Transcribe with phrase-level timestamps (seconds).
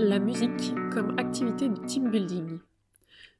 [0.00, 2.60] La musique comme activité de team building.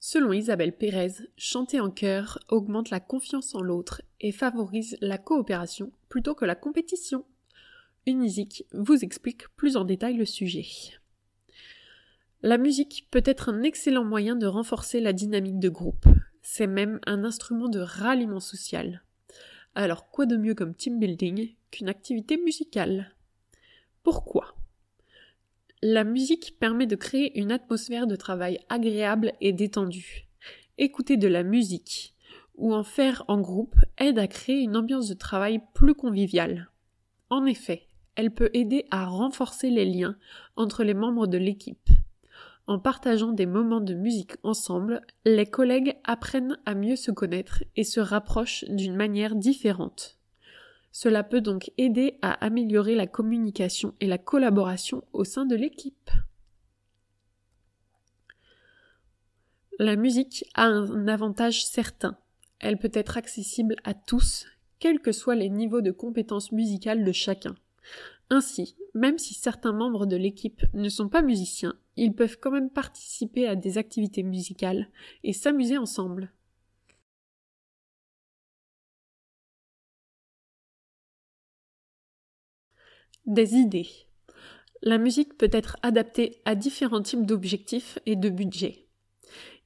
[0.00, 5.92] Selon Isabelle Pérez, chanter en chœur augmente la confiance en l'autre et favorise la coopération
[6.08, 7.24] plutôt que la compétition.
[8.04, 10.66] Unisic vous explique plus en détail le sujet.
[12.42, 16.06] La musique peut être un excellent moyen de renforcer la dynamique de groupe.
[16.42, 19.04] C'est même un instrument de ralliement social.
[19.76, 23.14] Alors quoi de mieux comme team building qu'une activité musicale?
[24.02, 24.56] Pourquoi?
[25.82, 30.28] La musique permet de créer une atmosphère de travail agréable et détendue.
[30.76, 32.14] Écouter de la musique
[32.56, 36.70] ou en faire en groupe aide à créer une ambiance de travail plus conviviale.
[37.30, 40.16] En effet, elle peut aider à renforcer les liens
[40.56, 41.88] entre les membres de l'équipe.
[42.66, 47.84] En partageant des moments de musique ensemble, les collègues apprennent à mieux se connaître et
[47.84, 50.19] se rapprochent d'une manière différente.
[50.92, 56.10] Cela peut donc aider à améliorer la communication et la collaboration au sein de l'équipe.
[59.78, 62.18] La musique a un avantage certain.
[62.58, 64.46] Elle peut être accessible à tous,
[64.78, 67.54] quels que soient les niveaux de compétences musicales de chacun.
[68.28, 72.70] Ainsi, même si certains membres de l'équipe ne sont pas musiciens, ils peuvent quand même
[72.70, 74.88] participer à des activités musicales
[75.24, 76.30] et s'amuser ensemble.
[83.26, 83.88] Des idées.
[84.82, 88.86] La musique peut être adaptée à différents types d'objectifs et de budgets.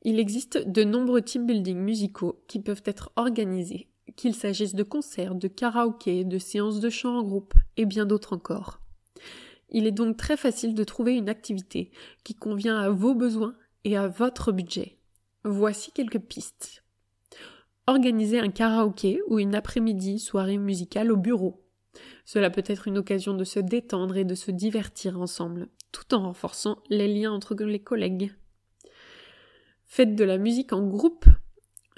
[0.03, 5.37] Il existe de nombreux team building musicaux qui peuvent être organisés, qu'il s'agisse de concerts,
[5.37, 8.81] de karaoké, de séances de chant en groupe et bien d'autres encore.
[9.71, 11.93] Il est donc très facile de trouver une activité
[12.25, 14.99] qui convient à vos besoins et à votre budget.
[15.45, 16.83] Voici quelques pistes.
[17.87, 21.64] Organiser un karaoké ou une après-midi soirée musicale au bureau.
[22.25, 26.23] Cela peut être une occasion de se détendre et de se divertir ensemble, tout en
[26.23, 28.35] renforçant les liens entre les collègues.
[29.85, 31.27] Faites de la musique en groupe.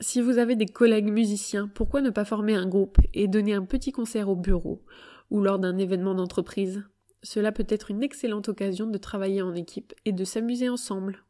[0.01, 3.65] Si vous avez des collègues musiciens, pourquoi ne pas former un groupe et donner un
[3.65, 4.85] petit concert au bureau
[5.31, 6.85] ou lors d'un événement d'entreprise?
[7.23, 11.25] Cela peut être une excellente occasion de travailler en équipe et de s'amuser ensemble.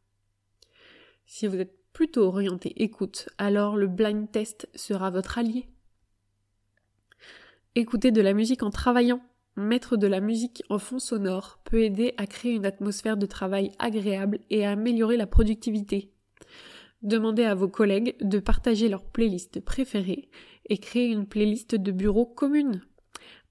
[1.26, 5.68] Si vous êtes plutôt orienté écoute, alors le blind test sera votre allié.
[7.78, 9.20] Écouter de la musique en travaillant.
[9.54, 13.70] Mettre de la musique en fond sonore peut aider à créer une atmosphère de travail
[13.78, 16.10] agréable et à améliorer la productivité.
[17.02, 20.30] Demandez à vos collègues de partager leur playlist préférée
[20.70, 22.80] et créer une playlist de bureau commune.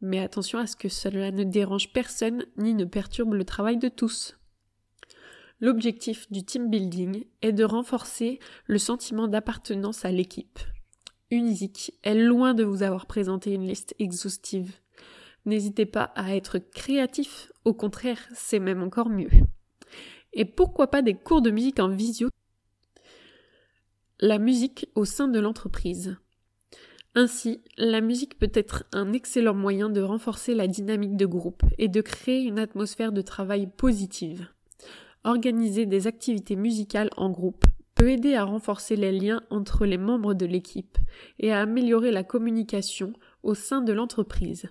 [0.01, 3.89] Mais attention à ce que cela ne dérange personne ni ne perturbe le travail de
[3.89, 4.39] tous.
[5.59, 10.57] L'objectif du team building est de renforcer le sentiment d'appartenance à l'équipe.
[11.31, 14.73] Unisic est loin de vous avoir présenté une liste exhaustive.
[15.45, 19.29] N'hésitez pas à être créatif, au contraire, c'est même encore mieux.
[20.33, 22.29] Et pourquoi pas des cours de musique en visio?
[24.19, 26.17] La musique au sein de l'entreprise.
[27.15, 31.87] Ainsi, la musique peut être un excellent moyen de renforcer la dynamique de groupe et
[31.87, 34.47] de créer une atmosphère de travail positive.
[35.23, 40.33] Organiser des activités musicales en groupe peut aider à renforcer les liens entre les membres
[40.33, 40.97] de l'équipe
[41.39, 44.69] et à améliorer la communication au sein de l'entreprise.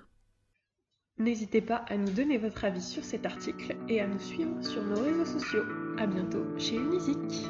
[1.19, 4.83] N'hésitez pas à nous donner votre avis sur cet article et à nous suivre sur
[4.83, 5.63] nos réseaux sociaux.
[5.97, 7.47] À bientôt chez Unisic.